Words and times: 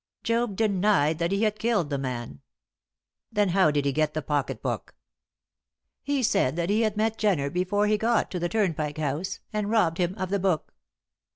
"Job 0.23 0.55
denied 0.55 1.19
that 1.19 1.31
he 1.31 1.43
had 1.43 1.59
killed 1.59 1.91
the 1.91 1.97
man." 1.99 2.41
"Then 3.31 3.49
how 3.49 3.69
did 3.69 3.85
he 3.85 3.91
get 3.91 4.15
the 4.15 4.23
pocket 4.23 4.59
book?" 4.59 4.95
"He 6.01 6.23
said 6.23 6.55
that 6.55 6.71
he 6.71 6.81
had 6.81 6.97
met 6.97 7.19
Jenner 7.19 7.51
before 7.51 7.85
he 7.85 7.99
got 7.99 8.31
to 8.31 8.39
the 8.39 8.49
Turnpike 8.49 8.97
House, 8.97 9.41
and 9.53 9.69
robbed 9.69 9.99
him 9.99 10.15
of 10.17 10.31
the 10.31 10.39
book." 10.39 10.73